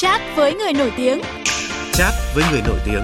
[0.00, 1.20] Chat với người nổi tiếng.
[1.92, 3.02] Chat với người nổi tiếng.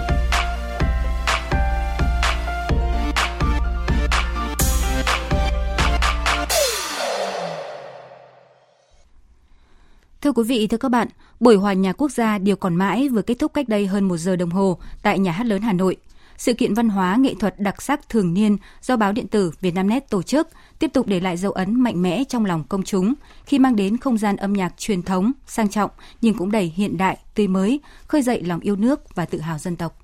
[10.21, 11.09] Thưa quý vị, thưa các bạn,
[11.41, 14.17] buổi hòa nhạc quốc gia Điều còn mãi vừa kết thúc cách đây hơn một
[14.17, 15.96] giờ đồng hồ tại Nhà hát lớn Hà Nội.
[16.39, 20.11] Sự kiện văn hóa nghệ thuật đặc sắc thường niên do báo điện tử Vietnamnet
[20.11, 23.14] tổ chức tiếp tục để lại dấu ấn mạnh mẽ trong lòng công chúng
[23.46, 26.96] khi mang đến không gian âm nhạc truyền thống, sang trọng nhưng cũng đầy hiện
[26.96, 30.04] đại, tươi mới, khơi dậy lòng yêu nước và tự hào dân tộc.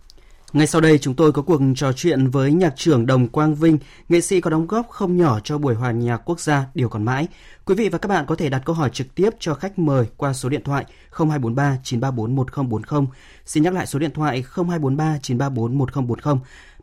[0.53, 3.79] Ngay sau đây chúng tôi có cuộc trò chuyện với nhạc trưởng Đồng Quang Vinh,
[4.09, 7.05] nghệ sĩ có đóng góp không nhỏ cho buổi hòa nhạc quốc gia Điều còn
[7.05, 7.29] mãi.
[7.65, 10.07] Quý vị và các bạn có thể đặt câu hỏi trực tiếp cho khách mời
[10.17, 13.07] qua số điện thoại 0243 934 1040.
[13.47, 16.35] Xin nhắc lại số điện thoại 0243 934 1040.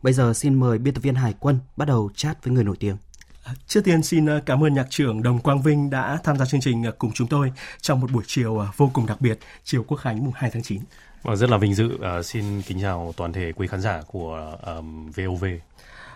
[0.02, 2.76] Bây giờ xin mời biên tập viên Hải Quân bắt đầu chat với người nổi
[2.80, 2.96] tiếng.
[3.44, 6.44] À, trước tiên xin à, cảm ơn nhạc trưởng Đồng Quang Vinh đã tham gia
[6.44, 9.84] chương trình à, cùng chúng tôi trong một buổi chiều vô cùng đặc biệt, chiều
[9.88, 10.80] Quốc khánh mùng 2 tháng 9.
[11.22, 11.86] Vâng, rất là vinh dự.
[11.94, 15.44] Uh, xin kính chào toàn thể quý khán giả của um, VOV.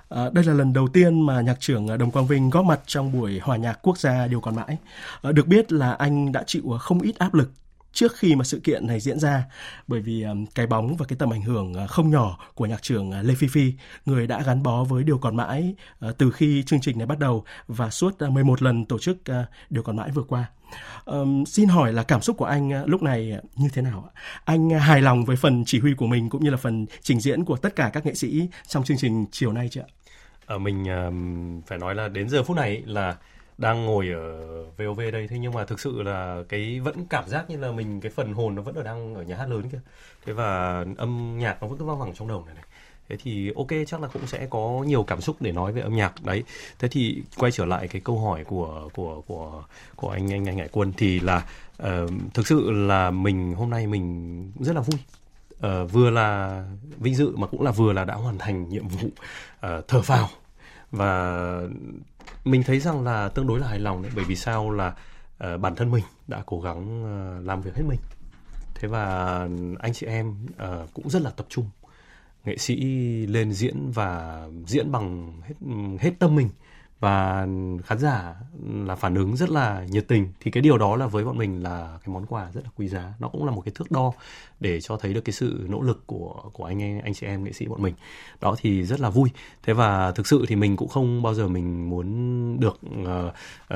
[0.09, 3.13] À, đây là lần đầu tiên mà nhạc trưởng Đồng Quang Vinh góp mặt trong
[3.13, 4.77] buổi hòa nhạc quốc gia Điều còn mãi.
[5.23, 7.51] À, được biết là anh đã chịu không ít áp lực
[7.93, 9.45] trước khi mà sự kiện này diễn ra
[9.87, 13.11] bởi vì cái bóng và cái tầm ảnh hưởng ờ, không nhỏ của nhạc trưởng
[13.11, 13.73] ờ, Lê Phi Phi
[14.07, 17.19] người đã gắn bó với điều còn mãi ờ, từ khi chương trình này bắt
[17.19, 19.19] đầu và suốt 11 lần tổ chức
[19.71, 20.45] điều còn mãi vừa qua.
[21.05, 24.11] Um, xin hỏi là cảm xúc của anh lúc này như thế nào?
[24.45, 27.45] Anh hài lòng với phần chỉ huy của mình cũng như là phần trình diễn
[27.45, 29.81] của tất cả các nghệ sĩ trong chương trình chiều nay chưa
[30.49, 30.59] ạ?
[30.59, 30.85] Mình
[31.67, 33.17] phải nói là đến giờ phút này là
[33.63, 35.29] đang ngồi ở VOV đây.
[35.29, 38.33] Thế nhưng mà thực sự là cái vẫn cảm giác như là mình cái phần
[38.33, 39.81] hồn nó vẫn ở đang ở nhà hát lớn kia
[40.27, 42.65] thế và âm nhạc nó vẫn cứ vang vẳng trong đầu này này.
[43.09, 45.97] Thế thì ok chắc là cũng sẽ có nhiều cảm xúc để nói về âm
[45.97, 46.25] nhạc.
[46.25, 46.45] Đấy.
[46.79, 49.63] Thế thì quay trở lại cái câu hỏi của của của
[49.97, 51.47] của anh anh anh Hải Quân thì là
[51.83, 55.01] uh, thực sự là mình hôm nay mình rất là vui.
[55.57, 56.65] Uh, vừa là
[56.99, 60.29] vinh dự mà cũng là vừa là đã hoàn thành nhiệm vụ uh, thở phào.
[60.91, 61.61] Và
[62.45, 64.95] mình thấy rằng là tương đối là hài lòng đấy bởi vì sao là
[65.55, 68.01] uh, bản thân mình đã cố gắng uh, làm việc hết mình.
[68.75, 69.39] Thế và
[69.79, 71.71] anh chị em uh, cũng rất là tập trung.
[72.45, 72.77] Nghệ sĩ
[73.27, 75.55] lên diễn và diễn bằng hết
[76.01, 76.49] hết tâm mình.
[77.01, 77.47] Và
[77.85, 80.33] khán giả là phản ứng rất là nhiệt tình.
[80.41, 82.89] Thì cái điều đó là với bọn mình là cái món quà rất là quý
[82.89, 83.15] giá.
[83.19, 84.13] Nó cũng là một cái thước đo
[84.63, 87.45] để cho thấy được cái sự nỗ lực của của anh em anh chị em
[87.45, 87.95] nghệ sĩ bọn mình.
[88.41, 89.29] Đó thì rất là vui.
[89.63, 93.09] Thế và thực sự thì mình cũng không bao giờ mình muốn được uh,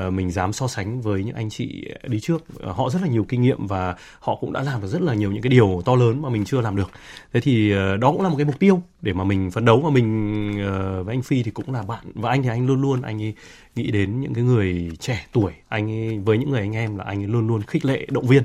[0.07, 2.43] uh, mình dám so sánh với những anh chị đi trước.
[2.69, 5.13] Uh, họ rất là nhiều kinh nghiệm và họ cũng đã làm được rất là
[5.13, 6.89] nhiều những cái điều to lớn mà mình chưa làm được.
[7.33, 9.81] Thế thì uh, đó cũng là một cái mục tiêu để mà mình phấn đấu
[9.83, 12.05] và mình uh, với anh Phi thì cũng là bạn.
[12.13, 13.33] Và anh thì anh luôn luôn anh ấy
[13.75, 15.51] nghĩ đến những cái người trẻ tuổi.
[15.67, 18.27] Anh ấy, với những người anh em là anh ấy luôn luôn khích lệ động
[18.27, 18.43] viên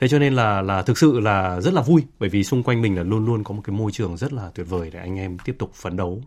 [0.00, 2.82] thế cho nên là là thực sự là rất là vui bởi vì xung quanh
[2.82, 5.18] mình là luôn luôn có một cái môi trường rất là tuyệt vời để anh
[5.18, 6.22] em tiếp tục phấn đấu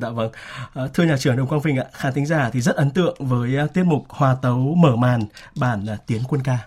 [0.00, 0.32] Dạ vâng.
[0.74, 3.16] À, thưa nhà trưởng Đồng Quang Vinh ạ, khán thính giả thì rất ấn tượng
[3.18, 5.22] với à, tiết mục hòa tấu mở màn
[5.56, 6.58] bản à, Tiến quân ca.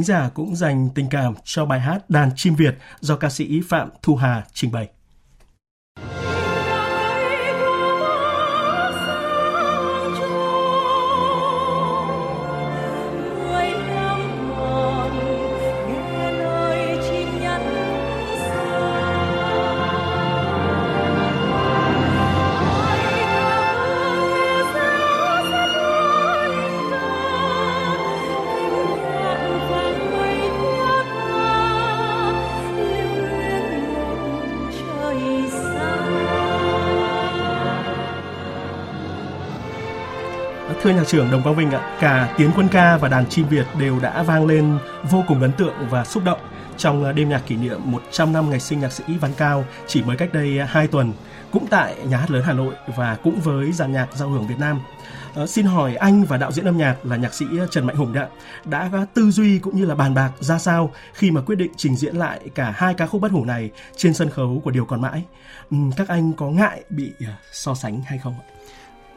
[0.00, 3.60] Thính giả cũng dành tình cảm cho bài hát Đàn chim Việt do ca sĩ
[3.68, 4.88] Phạm Thu Hà trình bày.
[40.82, 43.66] Thưa nhạc trưởng Đồng Quang Vinh ạ, cả tiếng quân ca và đàn chim Việt
[43.78, 44.78] đều đã vang lên
[45.10, 46.40] vô cùng ấn tượng và xúc động
[46.76, 50.02] trong à, đêm nhạc kỷ niệm 100 năm ngày sinh nhạc sĩ Văn Cao chỉ
[50.02, 51.12] mới cách đây à, 2 tuần,
[51.50, 54.58] cũng tại Nhà hát lớn Hà Nội và cũng với dàn nhạc giao hưởng Việt
[54.58, 54.80] Nam.
[55.34, 57.96] À, xin hỏi anh và đạo diễn âm nhạc là nhạc sĩ à, Trần Mạnh
[57.96, 58.28] Hùng đã
[58.64, 61.96] đã tư duy cũng như là bàn bạc ra sao khi mà quyết định trình
[61.96, 65.00] diễn lại cả hai ca khúc bất hủ này trên sân khấu của Điều còn
[65.00, 65.24] mãi.
[65.96, 67.12] Các anh có ngại bị
[67.52, 68.59] so sánh hay không ạ?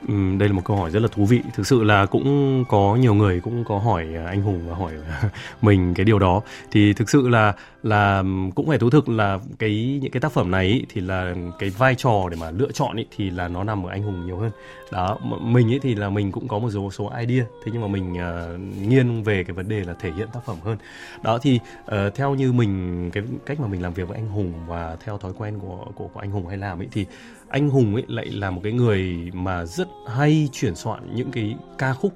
[0.07, 1.41] Ừ, đây là một câu hỏi rất là thú vị.
[1.53, 4.93] Thực sự là cũng có nhiều người cũng có hỏi à, anh Hùng và hỏi
[5.61, 6.41] mình cái điều đó.
[6.71, 7.53] Thì thực sự là
[7.83, 8.23] là
[8.55, 11.69] cũng phải thú thực là cái những cái tác phẩm này ý, thì là cái
[11.69, 14.37] vai trò để mà lựa chọn ý, thì là nó nằm ở anh Hùng nhiều
[14.37, 14.51] hơn.
[14.91, 17.87] Đó, mình ấy thì là mình cũng có một số số idea, thế nhưng mà
[17.87, 20.77] mình uh, nghiêng về cái vấn đề là thể hiện tác phẩm hơn.
[21.23, 24.53] Đó thì uh, theo như mình cái cách mà mình làm việc với anh Hùng
[24.67, 27.05] và theo thói quen của của của anh Hùng hay làm ấy thì
[27.49, 31.55] anh Hùng ấy lại là một cái người mà rất hay chuyển soạn những cái
[31.77, 32.13] ca khúc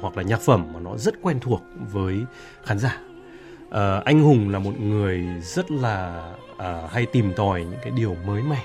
[0.00, 1.62] hoặc là nhạc phẩm mà nó rất quen thuộc
[1.92, 2.24] với
[2.64, 2.98] khán giả.
[3.70, 6.28] à, anh Hùng là một người rất là
[6.58, 8.62] à, hay tìm tòi những cái điều mới mẻ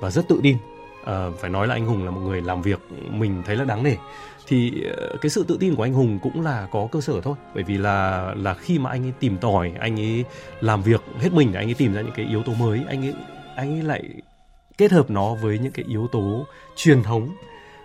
[0.00, 0.56] và rất tự tin.
[1.04, 3.82] à, phải nói là anh Hùng là một người làm việc mình thấy là đáng
[3.82, 3.96] nể
[4.46, 7.34] thì ờ, cái sự tự tin của anh Hùng cũng là có cơ sở thôi
[7.54, 10.24] bởi vì là là khi mà anh ấy tìm tòi anh ấy
[10.60, 13.04] làm việc hết mình để anh ấy tìm ra những cái yếu tố mới anh
[13.04, 13.14] ấy
[13.56, 14.02] anh ấy lại
[14.78, 16.46] kết hợp nó với những cái yếu tố
[16.76, 17.28] truyền thống.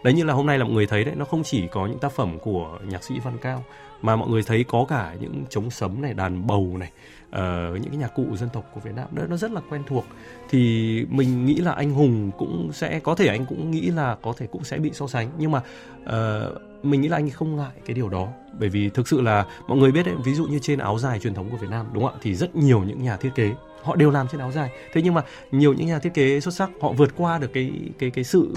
[0.03, 1.99] Đấy như là hôm nay là mọi người thấy đấy nó không chỉ có những
[1.99, 3.63] tác phẩm của nhạc sĩ văn cao
[4.01, 6.91] mà mọi người thấy có cả những trống sấm này đàn bầu này
[7.27, 9.07] uh, những cái nhạc cụ dân tộc của việt nam.
[9.11, 10.05] Đó nó rất là quen thuộc.
[10.49, 14.33] Thì mình nghĩ là anh hùng cũng sẽ có thể anh cũng nghĩ là có
[14.37, 15.29] thể cũng sẽ bị so sánh.
[15.37, 15.61] Nhưng mà
[16.03, 18.27] uh, mình nghĩ là anh không ngại cái điều đó.
[18.59, 21.19] Bởi vì thực sự là mọi người biết đấy ví dụ như trên áo dài
[21.19, 22.19] truyền thống của việt nam đúng không ạ?
[22.21, 23.51] Thì rất nhiều những nhà thiết kế
[23.83, 24.69] họ đều làm trên áo dài.
[24.94, 27.72] Thế nhưng mà nhiều những nhà thiết kế xuất sắc họ vượt qua được cái
[28.00, 28.54] cái cái sự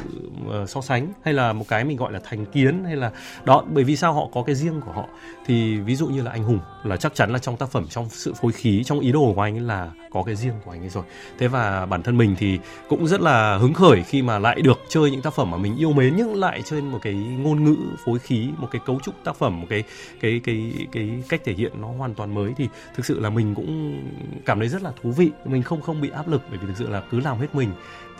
[0.63, 3.13] uh, so sánh hay là một cái mình gọi là thành kiến hay là
[3.45, 3.65] đó.
[3.73, 5.09] Bởi vì sao họ có cái riêng của họ?
[5.47, 8.09] Thì ví dụ như là anh hùng là chắc chắn là trong tác phẩm trong
[8.09, 10.81] sự phối khí trong ý đồ của anh ấy là có cái riêng của anh
[10.81, 11.05] ấy rồi.
[11.39, 14.81] Thế và bản thân mình thì cũng rất là hứng khởi khi mà lại được
[14.89, 17.77] chơi những tác phẩm mà mình yêu mến nhưng lại trên một cái ngôn ngữ
[18.05, 19.83] phối khí một cái cấu trúc tác phẩm một cái
[20.21, 22.53] cái cái cái, cái cách thể hiện nó hoàn toàn mới.
[22.57, 24.01] Thì thực sự là mình cũng
[24.47, 26.77] cảm thấy rất là thú vị mình không không bị áp lực bởi vì thực
[26.77, 27.71] sự là cứ làm hết mình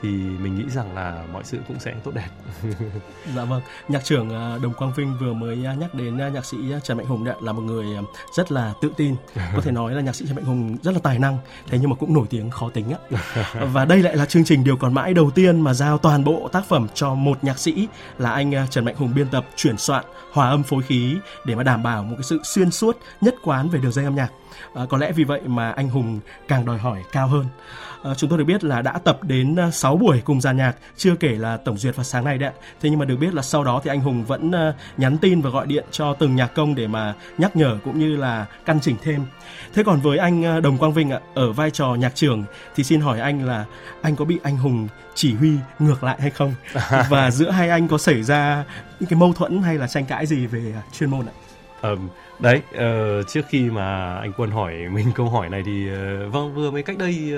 [0.05, 2.29] thì mình nghĩ rằng là mọi sự cũng sẽ tốt đẹp.
[3.37, 6.45] dạ vâng, nhạc trưởng à, Đồng Quang Vinh vừa mới à, nhắc đến à, nhạc
[6.45, 7.87] sĩ Trần Mạnh Hùng đấy là một người
[8.37, 11.01] rất là tự tin, có thể nói là nhạc sĩ Trần Mạnh Hùng rất là
[11.03, 11.39] tài năng,
[11.69, 13.21] thế nhưng mà cũng nổi tiếng khó tính á.
[13.73, 16.49] Và đây lại là chương trình điều còn mãi đầu tiên mà giao toàn bộ
[16.53, 17.89] tác phẩm cho một nhạc sĩ
[18.19, 21.63] là anh Trần Mạnh Hùng biên tập, chuyển soạn, hòa âm phối khí để mà
[21.63, 24.29] đảm bảo một cái sự xuyên suốt, nhất quán về đường dây âm nhạc.
[24.75, 27.47] À, có lẽ vì vậy mà anh Hùng càng đòi hỏi cao hơn.
[28.03, 30.77] À, chúng tôi được biết là đã tập đến 6 à, buổi cùng dàn nhạc,
[30.97, 32.53] chưa kể là tổng duyệt vào sáng nay đấy.
[32.81, 35.41] Thế nhưng mà được biết là sau đó thì anh Hùng vẫn uh, nhắn tin
[35.41, 38.81] và gọi điện cho từng nhạc công để mà nhắc nhở cũng như là căn
[38.81, 39.25] chỉnh thêm.
[39.75, 42.45] Thế còn với anh Đồng Quang Vinh ạ, ở vai trò nhạc trưởng
[42.77, 43.65] thì xin hỏi anh là
[44.03, 46.55] anh có bị anh Hùng chỉ huy ngược lại hay không?
[47.11, 48.65] và giữa hai anh có xảy ra
[49.01, 51.35] những cái mâu thuẫn hay là tranh cãi gì về chuyên môn ạ?
[51.83, 52.09] Um,
[52.45, 56.55] đấy uh, trước khi mà anh quân hỏi mình câu hỏi này thì uh, vâng
[56.55, 57.33] vừa mới cách đây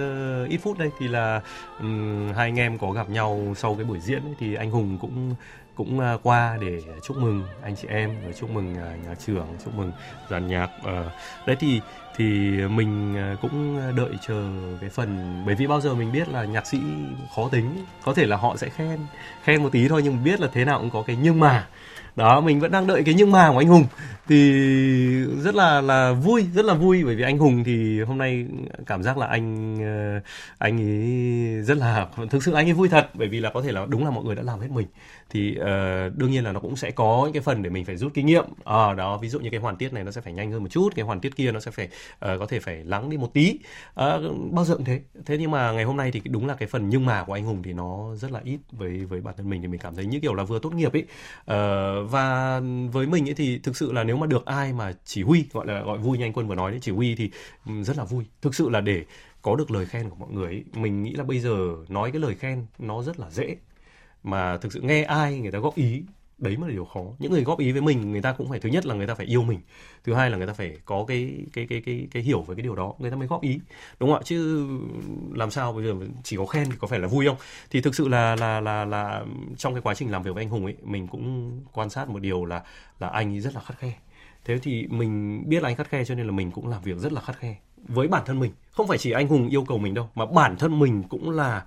[0.44, 1.40] uh, ít phút đây thì là
[1.80, 4.98] um, hai anh em có gặp nhau sau cái buổi diễn ấy, thì anh hùng
[5.00, 5.34] cũng
[5.74, 9.46] cũng uh, qua để chúc mừng anh chị em và chúc mừng uh, nhà trưởng
[9.64, 9.92] chúc mừng
[10.30, 11.12] dàn nhạc uh,
[11.46, 11.80] đấy thì
[12.16, 12.26] thì
[12.68, 16.78] mình cũng đợi chờ cái phần bởi vì bao giờ mình biết là nhạc sĩ
[17.36, 18.98] khó tính có thể là họ sẽ khen
[19.44, 21.66] khen một tí thôi nhưng biết là thế nào cũng có cái nhưng mà
[22.16, 23.84] đó mình vẫn đang đợi cái nhưng mà của anh hùng.
[24.28, 24.52] Thì
[25.42, 28.46] rất là là vui rất là vui bởi vì anh hùng thì hôm nay
[28.86, 30.20] cảm giác là anh ờ,
[30.58, 33.72] anh ấy rất là thực sự anh ấy vui thật bởi vì là có thể
[33.72, 34.86] là đúng là mọi người đã làm hết mình.
[35.30, 35.64] Thì uh,
[36.16, 38.26] đương nhiên là nó cũng sẽ có những cái phần để mình phải rút kinh
[38.26, 38.44] nghiệm.
[38.64, 40.62] Ở à, đó ví dụ như cái hoàn tiết này nó sẽ phải nhanh hơn
[40.62, 43.16] một chút cái hoàn tiết kia nó sẽ phải uh, có thể phải lắng đi
[43.16, 43.58] một tí.
[43.90, 45.00] Uh, bao giờ cũng thế.
[45.26, 47.44] Thế nhưng mà ngày hôm nay thì đúng là cái phần nhưng mà của anh
[47.44, 49.62] hùng thì nó rất là ít với với bản thân mình.
[49.62, 51.04] Thì mình cảm thấy như kiểu là vừa tốt nghiệp ấy.
[51.42, 52.60] Uh, và
[52.92, 55.66] với mình ấy thì thực sự là nếu mà được ai mà chỉ huy gọi
[55.66, 57.30] là gọi vui như anh quân vừa nói đấy chỉ huy thì
[57.82, 58.24] rất là vui.
[58.42, 59.04] Thực sự là để
[59.42, 62.20] có được lời khen của mọi người ấy, mình nghĩ là bây giờ nói cái
[62.20, 63.56] lời khen nó rất là dễ.
[64.22, 66.02] Mà thực sự nghe ai người ta góp ý
[66.38, 67.00] đấy mới là điều khó.
[67.18, 69.14] Những người góp ý với mình, người ta cũng phải, thứ nhất là người ta
[69.14, 69.60] phải yêu mình,
[70.04, 72.62] thứ hai là người ta phải có cái cái cái cái cái hiểu về cái
[72.62, 73.58] điều đó, người ta mới góp ý.
[74.00, 74.22] Đúng không ạ?
[74.24, 74.68] Chứ
[75.34, 77.36] làm sao bây giờ chỉ có khen thì có phải là vui không?
[77.70, 79.24] Thì thực sự là là là là
[79.56, 82.18] trong cái quá trình làm việc với anh hùng ấy, mình cũng quan sát một
[82.18, 82.62] điều là
[83.00, 83.92] là anh ấy rất là khắt khe.
[84.44, 86.98] Thế thì mình biết là anh khắt khe cho nên là mình cũng làm việc
[86.98, 87.56] rất là khắt khe
[87.88, 88.52] với bản thân mình.
[88.70, 91.64] Không phải chỉ anh hùng yêu cầu mình đâu, mà bản thân mình cũng là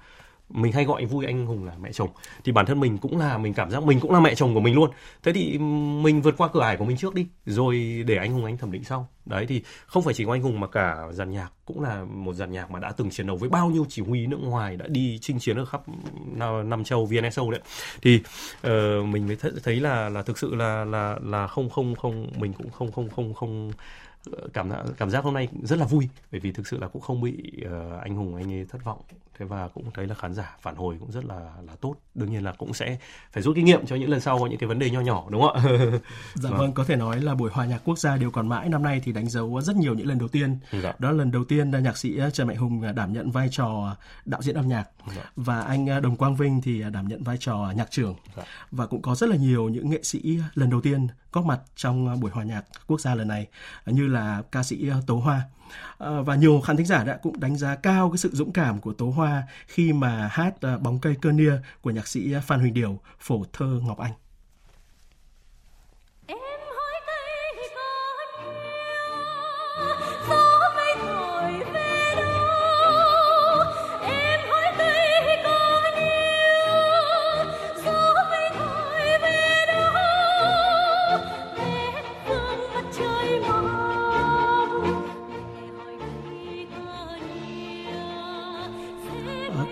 [0.50, 2.10] mình hay gọi vui anh hùng là mẹ chồng.
[2.44, 4.60] Thì bản thân mình cũng là mình cảm giác mình cũng là mẹ chồng của
[4.60, 4.92] mình luôn.
[5.24, 5.58] Thế thì
[6.04, 8.72] mình vượt qua cửa ải của mình trước đi rồi để anh hùng anh thẩm
[8.72, 9.08] định sau.
[9.26, 12.34] Đấy thì không phải chỉ có anh hùng mà cả dàn nhạc cũng là một
[12.34, 14.88] dàn nhạc mà đã từng chiến đấu với bao nhiêu chỉ huy nước ngoài đã
[14.88, 15.82] đi chinh chiến ở khắp
[16.66, 17.62] năm châu VNSO đấy.
[18.02, 18.16] Thì
[18.68, 22.54] uh, mình mới thấy là là thực sự là là là không không không mình
[22.54, 23.72] cũng không không không không
[24.32, 26.10] ờ, cảm cảm giác hôm nay rất là vui.
[26.32, 29.02] Bởi vì thực sự là cũng không bị uh, anh hùng anh ấy thất vọng
[29.40, 31.36] thế và cũng thấy là khán giả phản hồi cũng rất là
[31.68, 32.98] là tốt đương nhiên là cũng sẽ
[33.32, 35.26] phải rút kinh nghiệm cho những lần sau có những cái vấn đề nho nhỏ
[35.30, 35.64] đúng không ạ
[36.34, 36.72] dạ vâng.
[36.74, 39.12] có thể nói là buổi hòa nhạc quốc gia đều còn mãi năm nay thì
[39.12, 40.94] đánh dấu rất nhiều những lần đầu tiên dạ.
[41.00, 44.42] đó là lần đầu tiên nhạc sĩ Trần Mạnh Hùng đảm nhận vai trò đạo
[44.42, 45.32] diễn âm nhạc dạ.
[45.36, 48.44] và anh Đồng Quang Vinh thì đảm nhận vai trò nhạc trưởng dạ.
[48.72, 52.20] và cũng có rất là nhiều những nghệ sĩ lần đầu tiên góp mặt trong
[52.20, 53.48] buổi hòa nhạc quốc gia lần này
[53.86, 55.59] như là ca sĩ Tố Hoa Ờ,
[55.98, 58.82] Ờ, và nhiều khán thính giả đã cũng đánh giá cao cái sự dũng cảm
[58.82, 62.42] của Tố Hoa khi mà hát ờ, bóng cây cơ nia của nhạc sĩ ờ,
[62.42, 64.14] Phan Huỳnh Điểu phổ thơ Ngọc Anh.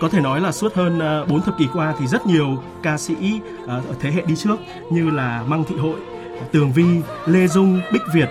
[0.00, 2.98] Có thể nói là suốt hơn ờ, 4 thập kỷ qua thì rất nhiều ca
[2.98, 4.56] sĩ ờ, ở thế hệ đi trước
[4.90, 6.00] như là Măng Thị Hội,
[6.52, 6.84] Tường Vi,
[7.26, 8.28] Lê Dung, Bích Việt,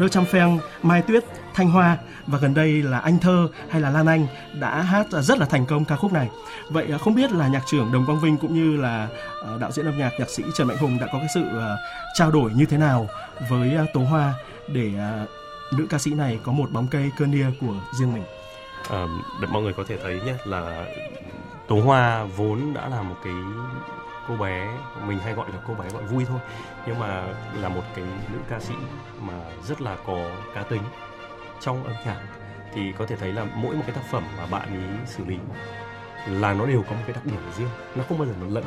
[0.00, 1.24] Rơ Trăm Pheng, Mai Tuyết,
[1.54, 4.26] Thanh Hoa và gần đây là Anh Thơ hay là Lan Anh
[4.60, 6.28] đã hát rất là thành công ca khúc này.
[6.68, 9.08] Vậy ờ, không biết là nhạc trưởng Đồng Quang Vinh cũng như là
[9.60, 11.44] đạo diễn âm nhạc nhạc sĩ Trần Mạnh Hùng đã có cái sự
[12.14, 13.08] trao đổi như thế nào
[13.48, 14.34] với Tố Hoa
[14.68, 14.92] để
[15.72, 18.22] nữ ca sĩ này có một bóng cây cơ nia của riêng mình
[18.88, 19.06] à,
[19.40, 20.86] để mọi người có thể thấy nhé là
[21.68, 23.34] Tố Hoa vốn đã là một cái
[24.28, 26.38] cô bé mình hay gọi là cô bé gọi vui thôi
[26.86, 27.24] nhưng mà
[27.60, 28.74] là một cái nữ ca sĩ
[29.20, 30.82] mà rất là có cá tính
[31.60, 32.20] trong âm nhạc.
[32.74, 35.38] Thì có thể thấy là mỗi một cái tác phẩm mà bạn ấy xử lý
[36.26, 38.64] là nó đều có một cái đặc điểm riêng nó không bao giờ nó lẫn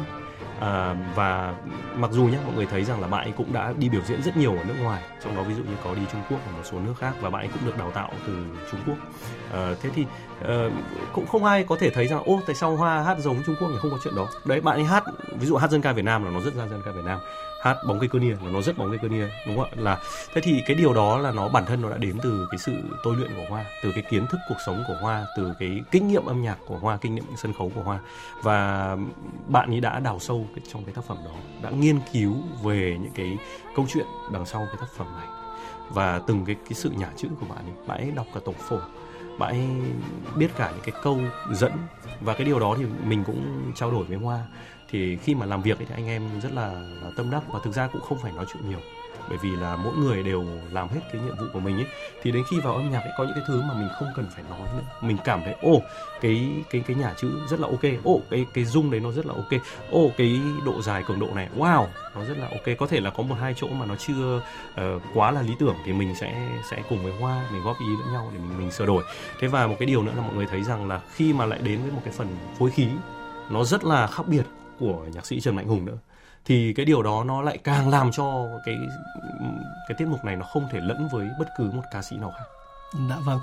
[0.64, 1.54] à, và
[1.96, 4.24] mặc dù nhé mọi người thấy rằng là bạn ấy cũng đã đi biểu diễn
[4.24, 6.52] rất nhiều ở nước ngoài trong đó ví dụ như có đi Trung Quốc và
[6.52, 8.98] một số nước khác và bạn ấy cũng được đào tạo từ Trung Quốc.
[9.54, 10.06] À, thế thì
[10.48, 10.70] à,
[11.14, 13.70] cũng không ai có thể thấy rằng ô tại sao Hoa hát giống Trung Quốc
[13.72, 14.28] thì không có chuyện đó.
[14.46, 15.04] Đấy bạn ấy hát
[15.40, 17.20] ví dụ hát dân ca Việt Nam là nó rất ra dân ca Việt Nam.
[17.64, 19.72] Hát bóng cây cơ nia là nó rất bóng cây cơ nia đúng không ạ?
[19.76, 19.98] Là
[20.34, 22.74] thế thì cái điều đó là nó bản thân nó đã đến từ cái sự
[23.04, 26.08] tôi luyện của hoa từ cái kiến thức cuộc sống của hoa từ cái kinh
[26.08, 28.00] nghiệm âm nhạc của hoa kinh nghiệm sân khấu của hoa.
[28.42, 28.98] Và
[29.48, 31.32] bạn ấy đã đào sâu trong cái tác phẩm đó
[31.62, 33.38] đã nghiên cứu về những cái
[33.76, 35.28] câu chuyện đằng sau cái tác phẩm này.
[35.90, 38.56] Và từng cái cái sự nhả chữ của bạn ấy bạn ấy đọc cả tổng
[38.56, 38.78] phổ
[39.40, 39.68] bạn ấy
[40.36, 41.20] biết cả những cái câu
[41.52, 41.72] dẫn.
[42.22, 44.46] Và cái điều đó thì mình cũng trao đổi với hoa.
[44.90, 47.60] Thì khi mà làm việc ấy, thì anh em rất là, là tâm đắc và
[47.64, 48.80] thực ra cũng không phải nói chuyện nhiều
[49.30, 51.88] bởi vì là mỗi người đều làm hết cái nhiệm vụ của mình ấy.
[52.22, 54.26] Thì đến khi vào âm nhạc ấy có những cái thứ mà mình không cần
[54.36, 54.84] phải nói nữa.
[55.02, 55.82] Mình cảm thấy ô
[56.22, 58.04] cái cái cái nhà chữ rất là ok.
[58.04, 59.62] Ô cái cái dung đấy nó rất là ok.
[59.92, 62.78] Ô cái độ dài cường độ này wow nó rất là ok.
[62.80, 64.42] Có thể là có một hai chỗ mà nó chưa
[64.96, 67.88] uh, quá là lý tưởng thì mình sẽ sẽ cùng với hoa mình góp ý
[68.00, 69.04] lẫn nhau để mình mình sửa đổi.
[69.40, 71.60] Thế và một cái điều nữa là mọi người thấy rằng là khi mà lại
[71.64, 72.28] đến với một cái phần
[72.60, 72.88] phối khí
[73.50, 74.44] nó rất là khác biệt
[74.80, 75.98] của nhạc sĩ Trần Mạnh Hùng nữa
[76.46, 78.76] thì cái điều đó nó lại càng làm cho cái
[79.88, 82.32] cái tiết mục này nó không thể lẫn với bất cứ một ca sĩ nào
[82.38, 82.46] khác.
[83.10, 83.40] Dạ vâng.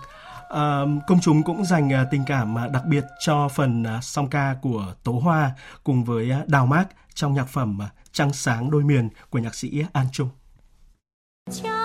[0.48, 4.30] À, công chúng cũng dành à, tình cảm à, đặc biệt cho phần à, song
[4.30, 5.50] ca của Tố Hoa
[5.84, 7.78] cùng với Đào Mác trong nhạc phẩm
[8.12, 10.28] Trăng sáng đôi miền của nhạc sĩ An Trung.
[11.50, 11.79] Chào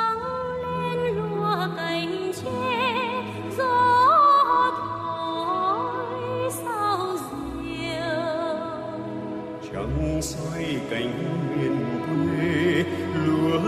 [10.22, 11.14] xoay cánh
[11.56, 12.84] miền quê
[13.26, 13.60] lúa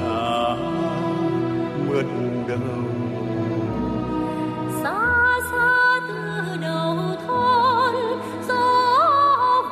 [0.00, 0.56] ngả
[1.86, 2.06] mượt
[2.48, 2.84] đầu.
[4.82, 5.00] Xa
[5.50, 7.94] xa từ đầu thôn
[8.48, 8.64] gió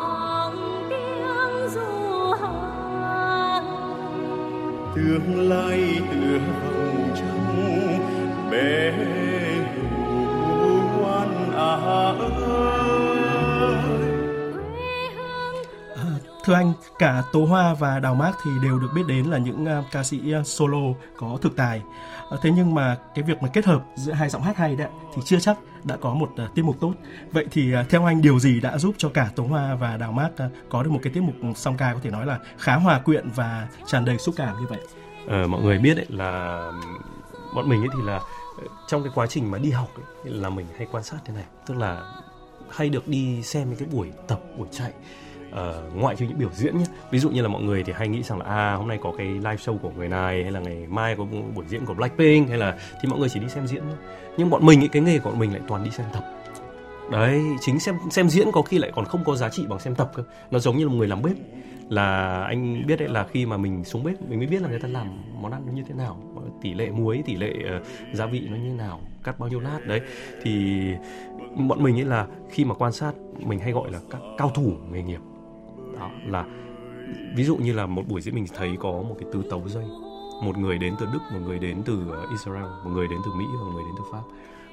[0.00, 1.90] vàng tiếng du
[2.40, 3.64] hàng
[4.94, 7.98] tương lai tựa vòng trăng
[8.50, 8.92] bé
[10.96, 11.72] ngoan à
[16.46, 19.64] Thưa anh, cả Tố Hoa và Đào Mác thì đều được biết đến là những
[19.78, 20.78] uh, ca sĩ à, solo
[21.16, 21.82] có thực tài.
[22.34, 24.88] Uh, thế nhưng mà cái việc mà kết hợp giữa hai giọng hát hay đấy
[25.14, 26.92] thì chưa chắc đã có một uh, tiết mục tốt.
[27.32, 30.12] Vậy thì uh, theo anh điều gì đã giúp cho cả Tố Hoa và Đào
[30.12, 32.76] Mác uh, có được một cái tiết mục song ca có thể nói là khá
[32.76, 34.80] hòa quyện và tràn đầy xúc cảm như vậy?
[35.28, 36.60] Ờ, mọi người biết ấy là
[37.54, 38.16] bọn mình ấy thì là
[38.58, 41.34] ờ, trong cái quá trình mà đi học ấy, là mình hay quan sát thế
[41.34, 42.02] này, tức là
[42.70, 44.92] hay được đi xem những cái buổi tập buổi chạy
[45.50, 48.08] uh, ngoại trừ những biểu diễn nhé ví dụ như là mọi người thì hay
[48.08, 50.60] nghĩ rằng là à hôm nay có cái live show của người này hay là
[50.60, 51.24] ngày mai có
[51.54, 53.96] buổi diễn của Blackpink hay là thì mọi người chỉ đi xem diễn thôi.
[54.36, 56.24] Nhưng bọn mình cái nghề của bọn mình lại toàn đi xem tập.
[57.10, 59.94] Đấy chính xem xem diễn có khi lại còn không có giá trị bằng xem
[59.94, 60.22] tập cơ.
[60.50, 61.36] Nó giống như là một người làm bếp.
[61.88, 64.80] Là anh biết đấy là khi mà mình xuống bếp mình mới biết là người
[64.80, 66.22] ta làm món ăn nó như thế nào
[66.62, 69.60] tỷ lệ muối tỷ lệ uh, gia vị nó như thế nào cắt bao nhiêu
[69.60, 69.80] lát.
[69.86, 70.00] Đấy
[70.42, 70.82] thì
[71.56, 74.72] bọn mình ấy là khi mà quan sát mình hay gọi là các cao thủ
[74.92, 75.20] nghề nghiệp
[75.98, 76.44] đó là
[77.36, 79.84] ví dụ như là một buổi diễn mình thấy có một cái tứ tấu dây
[80.42, 83.30] một người đến từ Đức, một người đến từ ờ, Israel, một người đến từ
[83.34, 84.22] Mỹ và một người đến từ Pháp.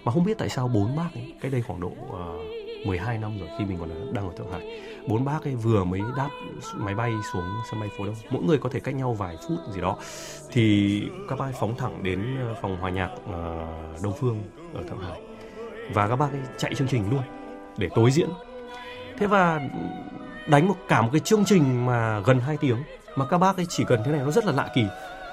[0.04, 3.18] Mà không biết tại sao bốn bác ấy, cách đây khoảng độ ờ, uh, 12
[3.18, 6.30] năm rồi khi mình còn đang ở Thượng Hải, bốn bác ấy vừa mới đáp
[6.74, 9.58] máy bay xuống sân bay phố Đông, mỗi người có thể cách nhau vài phút
[9.72, 9.98] gì đó,
[10.52, 14.84] thì các bác ấy phóng thẳng đến ờ, phòng hòa nhạc uh, Đông Phương ở
[14.84, 15.22] Thượng Hải
[15.94, 17.22] và các bác ấy chạy chương trình luôn
[17.78, 18.30] để tối diễn.
[19.18, 19.60] Thế và
[20.48, 22.78] đánh một cả một cái chương trình mà gần 2 tiếng.
[23.16, 24.86] Mà các bác ấy chỉ cần thế này nó rất là lạ kỳ.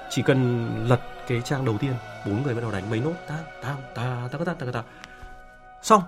[0.09, 1.93] Chỉ cần lật cái trang đầu tiên
[2.25, 3.13] bốn người bắt đầu đánh mấy nốt.
[3.27, 4.83] Ta ta ta ta ta ta ta
[5.83, 6.01] xong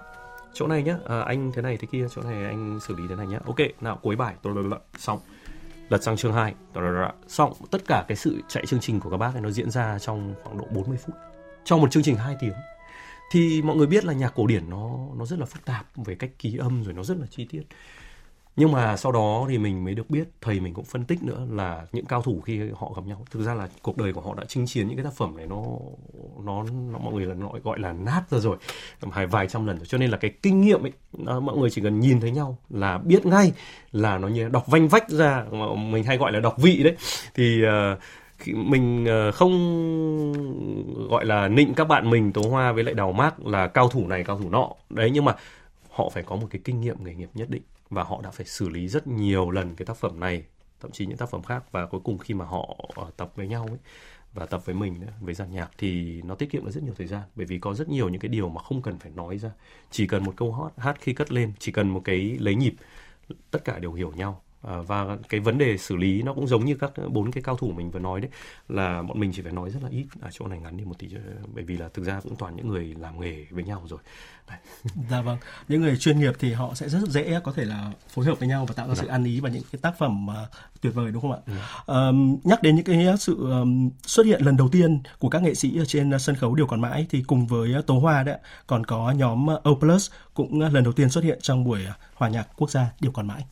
[0.54, 0.96] chỗ này nhá.
[1.06, 3.40] À, anh thế này thế kia chỗ này anh xử lý thế này nhá.
[3.46, 4.36] Ok nào cuối bài.
[4.98, 5.20] Xong
[5.90, 6.54] lật sang chương 2
[7.28, 10.00] xong tất cả cái sự chạy chương trình của các bác này nó diễn ra
[10.00, 11.16] trong khoảng độ 40 phút.
[11.66, 12.54] Trong một chương trình 2 tiếng.
[13.32, 16.16] Thì mọi người biết là nhạc cổ điển nó nó rất là phức tạp về
[16.16, 17.64] cách ký âm rồi nó rất là chi tiết
[18.56, 21.48] nhưng mà sau đó thì mình mới được biết thầy mình cũng phân tích nữa
[21.50, 24.36] là những cao thủ khi họ gặp nhau thực ra là cuộc đời của họ
[24.36, 25.64] đã chinh chiến những cái tác phẩm này nó
[26.44, 28.58] nó, nó mọi người là gọi gọi là nát ra rồi
[29.02, 29.86] vài vài trăm lần rồi.
[29.86, 32.58] Cho nên là cái kinh nghiệm ấy nó, mọi người chỉ cần nhìn thấy nhau
[32.70, 33.52] là biết ngay
[33.92, 36.96] là nó như đọc vanh vách ra mà mình hay gọi là đọc vị đấy.
[37.34, 38.00] Thì uh,
[38.48, 39.54] mình ờ, không
[41.10, 44.08] gọi là nịnh các bạn mình tố hoa với lại đào mác là cao thủ
[44.08, 44.70] này cao thủ nọ.
[44.90, 45.36] Đấy nhưng mà
[45.90, 47.62] họ phải có một cái kinh nghiệm nghề nghiệp nhất định
[47.94, 50.44] và họ đã phải xử lý rất nhiều lần cái tác phẩm này,
[50.80, 51.64] thậm chí những tác phẩm khác.
[51.72, 53.80] Và cuối cùng khi mà họ ờ, tập với nhau ấy,
[54.34, 57.08] và tập với mình, với dàn nhạc thì nó tiết kiệm được rất nhiều thời
[57.08, 57.22] gian.
[57.36, 59.52] Bởi vì có rất nhiều những cái điều mà không cần phải nói ra.
[59.92, 62.74] Chỉ cần một câu hát hát khi cất lên, chỉ cần một cái lấy nhịp,
[63.52, 66.76] tất cả đều hiểu nhau và cái vấn đề xử lý nó cũng giống như
[66.76, 68.30] các bốn cái cao thủ mình vừa nói đấy
[68.70, 71.00] là bọn mình chỉ phải nói rất là ít ở chỗ này ngắn đi một
[71.00, 71.10] tí
[71.54, 74.00] bởi vì là thực ra cũng toàn những người làm nghề với nhau rồi
[74.50, 74.58] đấy.
[75.10, 78.26] dạ vâng những người chuyên nghiệp thì họ sẽ rất dễ có thể là phối
[78.26, 79.14] hợp với nhau và tạo ra sự dạ.
[79.14, 80.34] ăn ý và những cái tác phẩm uh,
[80.82, 81.40] tuyệt vời đúng không ạ
[81.86, 81.94] ừ.
[81.94, 85.54] um, nhắc đến những cái sự um, xuất hiện lần đầu tiên của các nghệ
[85.54, 88.86] sĩ ở trên sân khấu điều còn mãi thì cùng với tố hoa đấy còn
[88.86, 91.82] có nhóm O Plus cũng lần đầu tiên xuất hiện trong buổi
[92.14, 93.46] hòa nhạc quốc gia điều còn mãi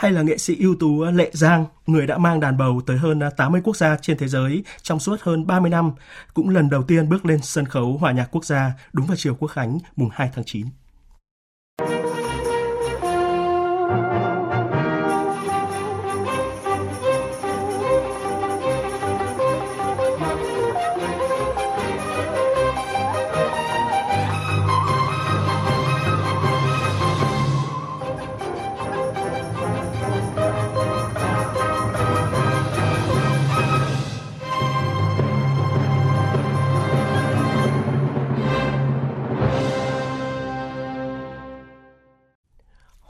[0.00, 2.98] hay là nghệ sĩ ưu tú ờ, Lệ Giang, người đã mang đàn bầu tới
[2.98, 5.92] hơn ờ, 80 quốc gia trên thế giới trong suốt hơn 30 năm,
[6.34, 9.34] cũng lần đầu tiên bước lên sân khấu hòa nhạc quốc gia đúng vào chiều
[9.34, 10.66] quốc khánh mùng 2 tháng 9.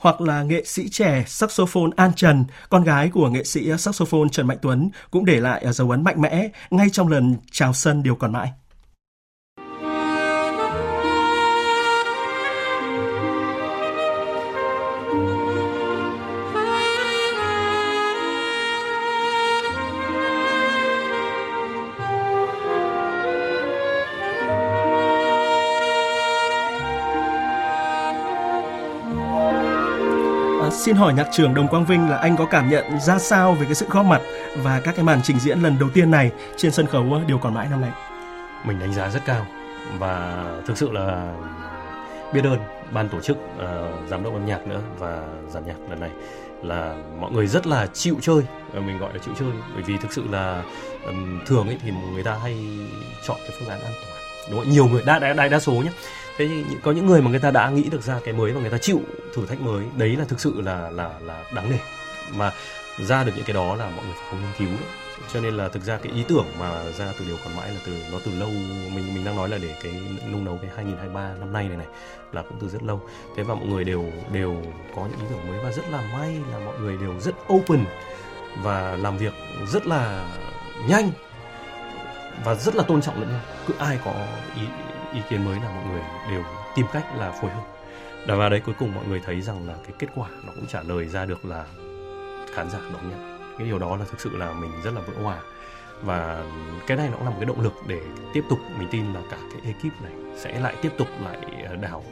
[0.01, 4.47] Hoặc là nghệ sĩ trẻ saxophone An Trần, con gái của nghệ sĩ saxophone Trần
[4.47, 8.03] Mạnh Tuấn cũng để lại à, dấu ấn mạnh mẽ ngay trong lần chào sân
[8.03, 8.53] điều còn mãi.
[30.91, 33.65] Xin hỏi nhạc trưởng Đồng Quang Vinh là anh có cảm nhận ra sao về
[33.65, 34.21] cái sự góp mặt
[34.57, 37.39] và các cái màn trình diễn lần đầu tiên này trên sân khấu uh, Điều
[37.39, 37.91] Còn Mãi năm nay?
[38.65, 39.47] Mình đánh giá rất cao
[39.99, 41.35] và thực sự là
[42.33, 42.59] biết ơn
[42.93, 46.11] ban tổ chức, uh, giám đốc âm nhạc nữa và giàn nhạc lần này
[46.63, 48.43] là mọi người rất là chịu chơi
[48.75, 50.63] ờ, mình gọi là chịu chơi bởi vì thực sự là
[51.07, 52.57] um, thường ấy thì người ta hay
[53.27, 54.71] chọn cái phương án an toàn đúng không?
[54.71, 55.91] nhiều người đa, đa, đa, đa số nhé
[56.49, 58.71] thế có những người mà người ta đã nghĩ được ra cái mới và người
[58.71, 59.01] ta chịu
[59.35, 61.79] thử thách mới, đấy là thực sự là là là đáng nể.
[62.37, 62.53] Mà
[62.99, 64.89] ra được những cái đó là mọi người phải không nghiên cứu đấy.
[65.33, 67.81] Cho nên là thực ra cái ý tưởng mà ra từ điều còn mãi là
[67.87, 68.49] từ, nó từ lâu.
[68.95, 69.93] Mình mình đang nói là để cái
[70.33, 71.87] nung nấu cái 2023 năm nay này này,
[72.33, 73.01] là cũng từ rất lâu.
[73.37, 74.63] Thế và mọi người đều đều
[74.97, 77.85] có những ý tưởng mới và rất là may là mọi người đều rất open
[78.63, 79.33] và làm việc
[79.73, 80.29] rất là
[80.89, 81.11] nhanh
[82.45, 83.41] và rất là tôn trọng lẫn nhau.
[83.67, 84.15] Cứ ai có
[84.57, 84.63] ý
[85.15, 86.45] ý kiến mới là mọi người đều
[86.75, 87.63] tìm cách là phối hợp.
[88.27, 90.83] Và đấy cuối cùng mọi người thấy rằng là cái kết quả nó cũng trả
[90.83, 91.65] lời ra được là
[92.55, 93.39] khán giả đón nhận.
[93.59, 95.41] Cái điều đó là thực sự là mình rất là vỡ hòa.
[96.03, 96.45] Và
[96.87, 98.01] cái này nó cũng là một cái động lực để
[98.35, 101.77] tiếp tục mình tin là cả cái ekip này sẽ lại tiếp tục lại ờ,
[101.77, 102.05] đảo, đào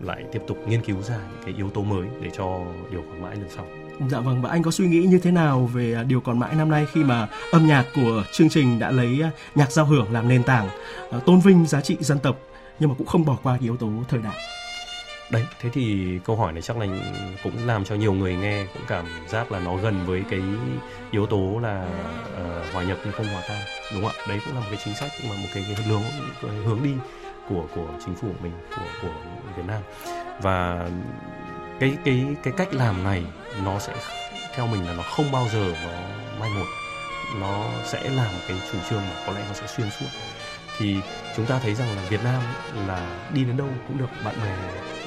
[0.00, 2.60] lại tiếp tục nghiên cứu ra những cái yếu tố mới để cho
[2.90, 3.66] điều còn mãi lần sau.
[4.08, 6.54] Dạ vâng và anh có suy nghĩ như thế nào về à, điều còn mãi
[6.54, 10.12] năm nay khi mà âm nhạc của chương trình đã lấy à, nhạc giao hưởng
[10.12, 10.68] làm nền tảng
[11.10, 12.36] à, tôn vinh giá trị dân tộc
[12.78, 14.36] nhưng mà cũng không bỏ qua yếu tố thời đại?
[15.30, 16.86] Đấy thế thì câu hỏi này chắc là
[17.42, 20.40] cũng làm cho nhiều người nghe cũng cảm giác là nó gần với cái
[21.10, 21.86] yếu tố là
[22.32, 23.60] uh, hòa nhập nhưng không hòa tan
[23.92, 24.24] đúng không ạ?
[24.28, 26.02] Đấy cũng là một cái chính sách mà một cái, cái hướng
[26.42, 26.92] cái hướng đi
[27.48, 29.14] của của chính phủ mình của của
[29.56, 29.82] Việt Nam.
[30.42, 30.88] Và
[31.80, 33.24] cái cái cái cách làm này
[33.64, 33.92] nó sẽ
[34.54, 35.92] theo mình là nó không bao giờ nó
[36.40, 36.66] mai một.
[37.40, 40.06] Nó sẽ là một cái chủ trương mà có lẽ nó sẽ xuyên suốt.
[40.78, 40.96] Thì
[41.36, 42.42] chúng ta thấy rằng là Việt Nam
[42.86, 44.56] là đi đến đâu cũng được bạn bè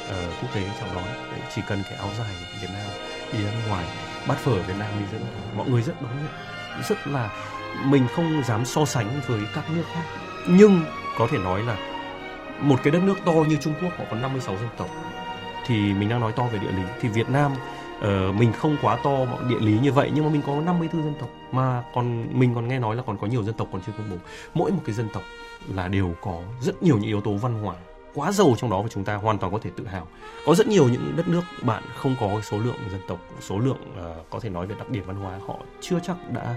[0.09, 1.05] uh, quốc tế chào đón.
[1.05, 2.88] Đấy, chỉ cần cái áo dài Việt Nam
[3.33, 3.86] đi ra ngoài
[4.27, 6.83] bát phở Việt Nam đi rất mọi người rất đón nhận.
[6.89, 7.29] Rất là
[7.86, 10.03] mình không dám so sánh với các nước khác.
[10.47, 10.86] Nhưng
[11.17, 11.77] có thể nói là
[12.59, 14.89] một cái đất nước to như Trung Quốc họ có 56 dân tộc
[15.65, 17.52] thì mình đang nói to về địa lý thì Việt Nam
[17.97, 21.13] uh, mình không quá to địa lý như vậy nhưng mà mình có 54 dân
[21.19, 23.91] tộc mà còn mình còn nghe nói là còn có nhiều dân tộc còn chưa
[23.97, 24.15] công bố
[24.54, 25.23] mỗi một cái dân tộc
[25.76, 27.76] là đều có rất nhiều những yếu tố văn hóa
[28.13, 30.08] quá giàu trong đó và chúng ta hoàn toàn có thể tự hào.
[30.45, 33.78] Có rất nhiều những đất nước bạn không có số lượng dân tộc, số lượng
[33.99, 36.56] uh, có thể nói về đặc điểm văn hóa họ chưa chắc đã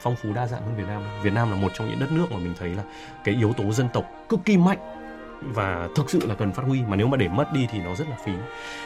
[0.00, 1.02] phong phú đa dạng hơn Việt Nam.
[1.22, 2.82] Việt Nam là một trong những đất nước mà mình thấy là
[3.24, 4.99] cái yếu tố dân tộc cực kỳ mạnh
[5.42, 7.94] và thực sự là cần phát huy mà nếu mà để mất đi thì nó
[7.94, 8.32] rất là phí.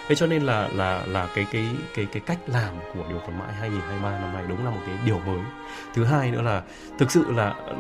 [0.09, 3.39] Thế cho nên là là là cái cái cái cái cách làm của điều còn
[3.39, 5.41] mãi 2023 năm nay đúng là một cái điều mới.
[5.95, 6.63] Thứ hai nữa là
[6.99, 7.75] thực sự là ừ,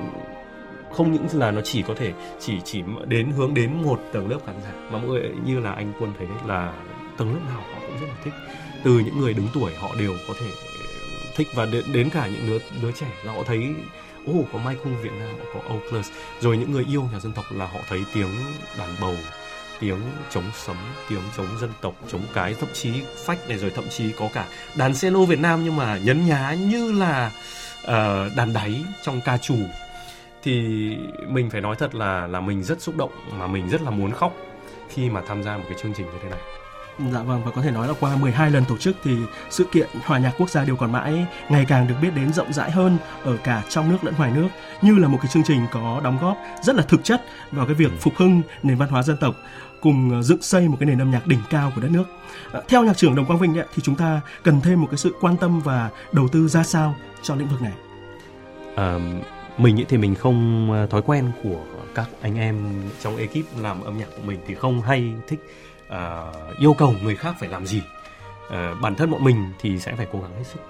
[0.92, 4.38] không những là nó chỉ có thể chỉ chỉ đến hướng đến một tầng lớp
[4.46, 6.72] khán giả mà mọi người như là anh quân thấy đấy là
[7.16, 8.34] tầng lớp nào họ cũng rất là thích
[8.84, 10.46] từ những người đứng tuổi họ đều có thể
[11.36, 13.74] thích và đến, đến cả những đứa đứa trẻ là họ thấy
[14.26, 16.10] ồ oh, có Michael Việt Nam có O Plus
[16.40, 18.30] rồi những người yêu nhà dân tộc là họ thấy tiếng
[18.78, 19.14] đàn bầu
[19.80, 20.76] tiếng chống sấm
[21.08, 22.90] tiếng chống dân tộc chống cái thậm chí
[23.26, 26.52] phách này rồi thậm chí có cả đàn cello Việt Nam nhưng mà nhấn nhá
[26.52, 27.32] như là
[27.82, 29.56] uh, đàn đáy trong ca trù
[30.42, 30.62] thì
[31.28, 34.12] mình phải nói thật là là mình rất xúc động mà mình rất là muốn
[34.12, 34.36] khóc
[34.88, 36.63] khi mà tham gia một cái chương trình như thế này.
[37.12, 39.16] Dạ vâng và có thể nói là qua 12 lần tổ chức thì
[39.50, 42.52] sự kiện Hòa nhạc quốc gia đều còn mãi ngày càng được biết đến rộng
[42.52, 44.48] rãi hơn ở cả trong nước lẫn ngoài nước
[44.82, 47.74] như là một cái chương trình có đóng góp rất là thực chất vào cái
[47.74, 47.96] việc ừ.
[48.00, 49.34] phục hưng nền văn hóa dân tộc
[49.80, 52.04] cùng ờ, dựng xây một cái nền âm nhạc đỉnh cao của đất nước.
[52.52, 54.98] Ờ, theo nhạc trưởng Đồng Quang Vinh ấy, thì chúng ta cần thêm một cái
[54.98, 57.72] sự quan tâm và đầu tư ra sao cho lĩnh vực này.
[58.76, 59.20] Um,
[59.58, 63.98] mình thì mình không ờ, thói quen của các anh em trong ekip làm âm
[63.98, 65.40] nhạc của mình thì không hay thích
[65.88, 67.82] uh, yêu cầu người khác phải làm gì.
[68.46, 70.60] Uh, bản thân bọn mình thì sẽ phải cố gắng hết sức.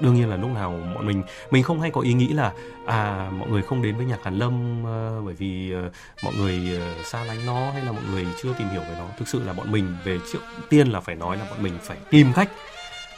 [0.00, 2.52] Đương nhiên là lúc nào bọn mình mình không hay có ý nghĩ là
[2.86, 5.92] à mọi người không đến với nhạc hàn lâm uh, bởi vì uh,
[6.24, 9.06] mọi người uh, xa lánh nó hay là mọi người chưa tìm hiểu về nó.
[9.18, 11.96] Thực sự là bọn mình về trước tiên là phải nói là bọn mình phải
[12.10, 12.48] tìm khách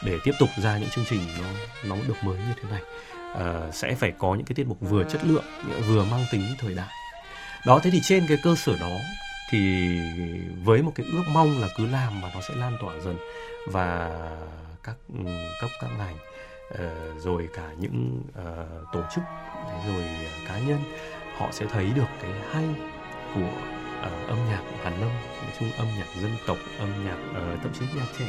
[0.04, 1.48] để tiếp tục ra những chương trình nó
[1.84, 2.82] nó được mới như thế này.
[3.32, 5.44] Uh, sẽ phải có những cái tiết mục vừa chất lượng
[5.88, 6.88] vừa mang tính thời đại.
[7.66, 8.90] Đó thế thì trên cái cơ sở đó
[9.50, 9.98] thì
[10.64, 13.16] với một cái ước mong là cứ làm mà nó sẽ lan tỏa dần
[13.66, 14.10] và
[14.82, 15.30] các ừ,
[15.60, 16.16] cấp các ngành
[16.74, 19.24] uh, rồi cả những uh, tổ chức
[19.86, 20.80] rồi uh, cá nhân
[21.36, 22.64] họ sẽ thấy được cái hay
[23.34, 23.50] của
[24.00, 25.10] uh, âm nhạc hàn lâm
[25.42, 28.28] nói chung âm nhạc dân tộc âm nhạc uh, thậm chí nhạc trẻ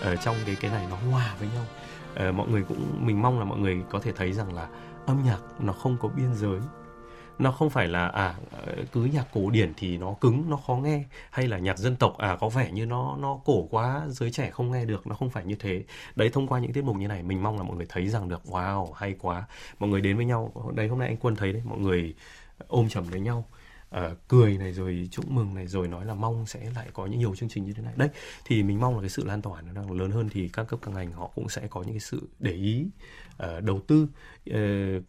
[0.00, 1.64] ở uh, trong cái cái này nó hòa với nhau.
[2.28, 4.68] Uh, mọi người cũng mình mong là mọi người có thể thấy rằng là
[5.06, 6.60] âm nhạc nó không có biên giới
[7.38, 8.34] nó không phải là à
[8.92, 12.18] cứ nhạc cổ điển thì nó cứng, nó khó nghe, hay là nhạc dân tộc
[12.18, 15.30] à có vẻ như nó nó cổ quá, giới trẻ không nghe được, nó không
[15.30, 15.84] phải như thế.
[16.16, 18.28] Đấy, thông qua những tiết mục như này, mình mong là mọi người thấy rằng
[18.28, 19.44] được, wow, hay quá.
[19.78, 22.14] Mọi người đến với nhau đấy hôm nay anh quân thấy đấy, mọi người
[22.68, 23.44] ôm chầm lấy nhau
[23.96, 27.18] uh, cười này rồi chúc mừng này rồi nói là mong sẽ lại có những
[27.18, 27.92] nhiều chương trình như thế này.
[27.96, 28.08] Đấy
[28.44, 30.78] thì mình mong là cái sự lan tỏa nó đang lớn hơn thì các cấp
[30.82, 32.86] các ngành họ cũng sẽ có những cái sự để ý
[33.42, 34.08] uh, đầu tư.
[34.50, 35.04] Uh,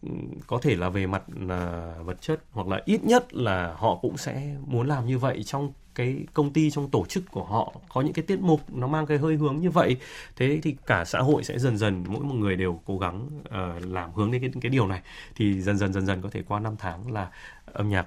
[0.46, 4.16] có thể là về mặt uh, vật chất hoặc là ít nhất là họ cũng
[4.16, 7.74] sẽ muốn làm như vậy trong cái công ty trong tổ chức của họ.
[7.88, 9.96] Có những cái tiết mục nó mang cái hơi hướng như vậy
[10.36, 13.86] thế thì cả xã hội sẽ dần dần mỗi một người đều cố gắng uh,
[13.86, 15.02] làm hướng đến cái cái điều này.
[15.34, 17.30] Thì dần dần dần dần có thể qua năm tháng là
[17.72, 18.06] âm nhạc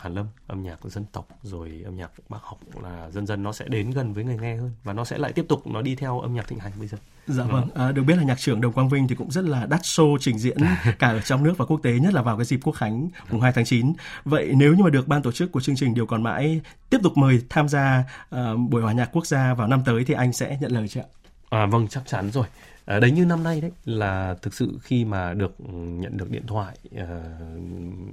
[0.00, 3.52] Hàn Lâm, âm nhạc dân tộc rồi âm nhạc bác học là dần dần nó
[3.52, 5.94] sẽ đến gần với người nghe hơn và nó sẽ lại tiếp tục nó đi
[5.94, 6.98] theo âm nhạc thịnh hành bây giờ.
[7.26, 9.66] Dạ vâng, à, được biết là nhạc trưởng Đồng Quang Vinh thì cũng rất là
[9.66, 10.56] đắt show trình diễn
[10.98, 13.40] cả ở trong nước và quốc tế nhất là vào cái dịp Quốc khánh mùng
[13.40, 13.92] 2 tháng 9.
[14.24, 16.98] Vậy nếu như mà được ban tổ chức của chương trình Điều còn mãi tiếp
[17.02, 18.38] tục mời tham gia uh,
[18.70, 21.06] buổi hòa nhạc quốc gia vào năm tới thì anh sẽ nhận lời chưa ạ?
[21.50, 22.46] À, vâng chắc chắn rồi
[22.90, 26.46] à, đấy như năm nay đấy là thực sự khi mà được nhận được điện
[26.46, 27.02] thoại uh,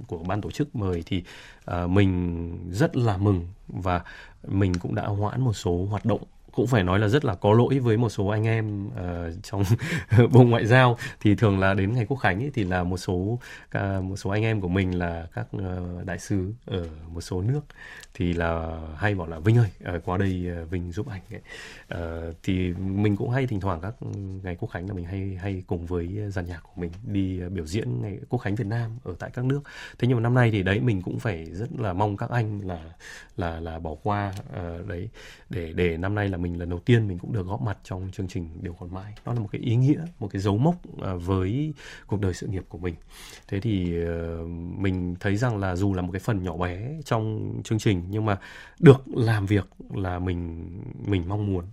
[0.06, 1.22] của ban tổ chức mời thì
[1.70, 4.02] uh, mình rất là mừng và
[4.46, 6.20] mình cũng đã hoãn một số hoạt động
[6.58, 9.62] cũng phải nói là rất là có lỗi với một số anh em uh, trong
[10.32, 10.98] bộ ngoại giao.
[11.20, 14.30] Thì thường là đến ngày quốc khánh ấy, thì là một số uh, một số
[14.30, 17.60] anh em của mình là các uh, đại sứ ở một số nước
[18.14, 21.40] thì là hay bảo là Vinh ơi uh, qua đây uh, Vinh giúp anh ấy.
[22.28, 23.94] Uh, thì mình cũng hay thỉnh thoảng các
[24.42, 27.52] ngày quốc khánh là mình hay hay cùng với dàn nhạc của mình đi uh,
[27.52, 29.60] biểu diễn ngày quốc khánh Việt Nam ở tại các nước.
[29.98, 32.60] Thế nhưng mà năm nay thì đấy mình cũng phải rất là mong các anh
[32.64, 32.80] là
[33.36, 35.08] là là bỏ qua uh, đấy.
[35.50, 37.78] Để để năm nay là mình mình lần đầu tiên mình cũng được góp mặt
[37.84, 39.14] trong chương trình điều còn mãi.
[39.26, 41.74] Nó là một cái ý nghĩa, một cái dấu mốc à, với
[42.06, 42.94] cuộc đời sự nghiệp của mình.
[43.48, 44.44] Thế thì ờ,
[44.78, 48.24] mình thấy rằng là dù là một cái phần nhỏ bé trong chương trình, nhưng
[48.24, 48.38] mà
[48.78, 50.68] được làm việc là mình
[51.06, 51.64] mình mong muốn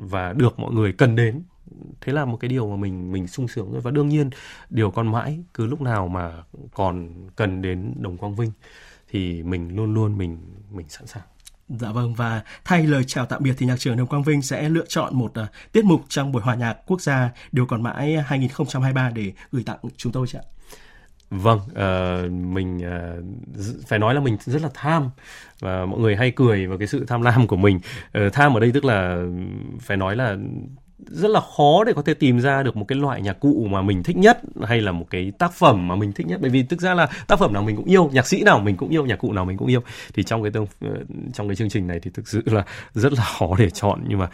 [0.00, 1.42] và được mọi người cần đến.
[2.00, 3.80] Thế là một cái điều mà mình mình sung sướng rồi.
[3.80, 4.30] Và đương nhiên,
[4.70, 6.42] điều còn mãi cứ lúc nào mà
[6.74, 8.50] còn cần đến đồng quang vinh
[9.08, 10.38] thì mình luôn luôn mình
[10.70, 11.22] mình sẵn sàng.
[11.68, 14.68] Dạ vâng và thay lời chào tạm biệt thì nhạc trưởng Đồng Quang Vinh sẽ
[14.68, 18.16] lựa chọn một uh, tiết mục trong buổi hòa nhạc quốc gia điều còn mãi
[18.26, 20.44] 2023 để gửi tặng chúng tôi chị ạ.
[21.30, 25.10] Vâng, uh, mình uh, phải nói là mình rất là tham
[25.60, 27.80] và mọi người hay cười vào cái sự tham lam của mình.
[28.18, 29.24] Uh, tham ở đây tức là
[29.80, 30.36] phải nói là
[30.98, 33.82] rất là khó để có thể tìm ra được một cái loại nhạc cụ mà
[33.82, 36.40] mình thích nhất hay là một cái tác phẩm mà mình thích nhất.
[36.40, 38.76] Bởi vì thực ra là tác phẩm nào mình cũng yêu nhạc sĩ nào mình
[38.76, 39.80] cũng yêu nhạc cụ nào mình cũng yêu.
[40.14, 43.12] Thì trong cái tương ờ, trong cái chương trình này thì thực sự là rất
[43.12, 44.04] là khó để chọn.
[44.08, 44.28] Nhưng mà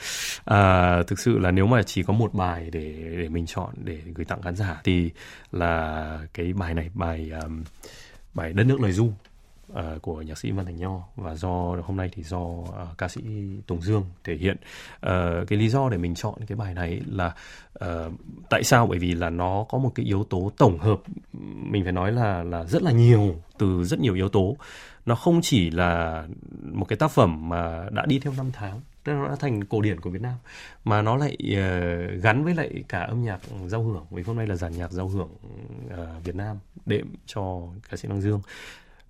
[0.44, 3.99] à, thực sự là nếu mà chỉ có một bài để để mình chọn để
[4.14, 5.11] gửi tặng khán giả thì
[5.53, 7.64] là cái bài này bài um,
[8.35, 9.12] bài đất nước lời du
[9.73, 11.03] uh, của nhạc sĩ Văn Thành Nho.
[11.17, 13.21] Và do hôm nay thì do uh, ca sĩ
[13.67, 14.57] Tùng Dương thể hiện.
[14.97, 17.35] Uh, cái lý do để mình chọn cái bài này là
[17.85, 18.13] uh,
[18.51, 18.87] tại sao?
[18.87, 21.01] Bởi vì là nó có một cái yếu tố tổng hợp
[21.73, 24.57] mình phải nói là là rất là nhiều từ rất nhiều yếu tố.
[25.07, 26.25] Nó không chỉ là
[26.73, 29.81] một cái tác phẩm mà đã đi theo năm tháng tức nó đã thành cổ
[29.81, 30.35] điển của Việt Nam
[30.85, 34.07] mà nó lại uh, gắn với lại cả âm nhạc giao hưởng.
[34.11, 35.31] Vì hôm nay là giàn nhạc giao hưởng
[35.87, 38.41] uh, Việt Nam đệm cho ca sĩ Đăng Dương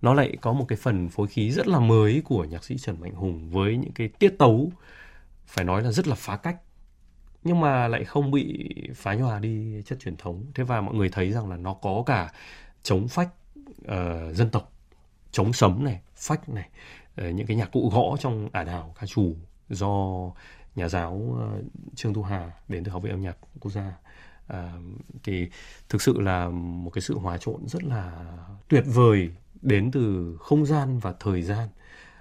[0.02, 3.00] nó lại có một cái phần phối khí rất là mới của nhạc sĩ Trần
[3.00, 4.72] Mạnh Hùng với những cái tiết tấu
[5.46, 6.56] phải nói là rất là phá cách
[7.44, 10.44] nhưng mà lại không bị phá nhòa đi chất truyền thống.
[10.54, 12.32] Thế và mọi người thấy rằng là nó có cả
[12.82, 13.28] chống phách
[13.82, 14.72] uh, dân tộc
[15.30, 16.68] chống sấm này phách này
[17.20, 19.36] uh, những cái nhạc cụ gõ trong ả đào ca trù
[19.68, 20.24] do
[20.74, 21.64] nhà giáo uh,
[21.96, 23.92] trương thu hà đến từ học viện âm nhạc quốc gia.
[24.52, 24.56] Uh,
[25.24, 25.48] thì
[25.88, 28.26] thực sự là một cái sự hòa trộn rất là
[28.68, 29.30] tuyệt vời
[29.62, 31.68] đến từ không gian và thời gian.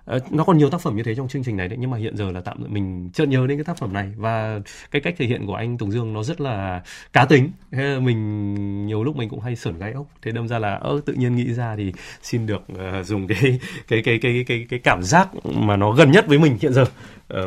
[0.06, 1.98] Ờ, nó còn nhiều tác phẩm như thế trong chương trình này đấy nhưng mà
[1.98, 4.12] hiện giờ là tạm mình chợt nhớ đến cái tác phẩm này.
[4.18, 4.60] Và
[4.92, 7.52] cái cách thể hiện của anh Tùng Dương nó rất là cá tính.
[7.72, 10.08] Thế là mình nhiều lúc mình cũng hay sởn gai ốc.
[10.22, 13.60] Thế đâm ra là ơ tự nhiên nghĩ ra thì xin được uh, dùng cái
[13.88, 16.86] cái cái cái cái cái cảm giác mà nó gần nhất với mình hiện giờ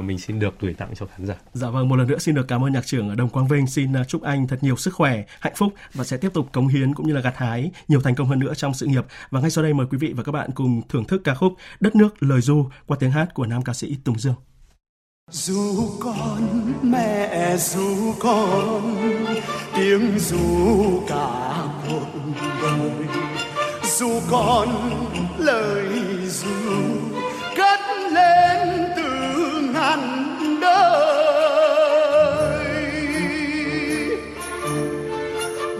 [0.03, 1.35] mình xin được gửi tặng cho khán giả.
[1.53, 4.01] Dạ vâng, một lần nữa xin được cảm ơn nhạc trưởng Đồng Quang Vinh, xin
[4.01, 6.95] uh, chúc anh thật nhiều sức khỏe, hạnh phúc và sẽ tiếp tục cống hiến
[6.95, 9.05] cũng như là gặt hái nhiều thành công hơn nữa trong sự nghiệp.
[9.31, 11.55] Và ngay sau đây mời quý vị và các bạn cùng thưởng thức ca khúc
[11.81, 14.35] Đất nước lời du qua tiếng hát của nam ca sĩ Tùng Dương.
[15.31, 18.97] Dù con mẹ dù con
[19.75, 22.07] tiếng dù cả một
[22.62, 22.90] đời
[23.99, 24.68] dù con
[25.38, 25.88] lời
[26.29, 26.49] dù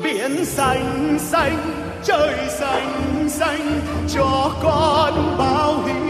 [0.03, 1.59] biển xanh xanh
[2.05, 6.02] trời xanh xanh cho con bao hy